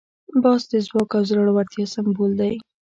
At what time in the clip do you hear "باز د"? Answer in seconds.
0.43-0.73